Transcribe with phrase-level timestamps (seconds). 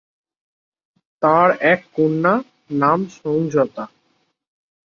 [1.21, 2.33] তাঁর এক কন্যা
[2.71, 3.83] নাম-সংযতা।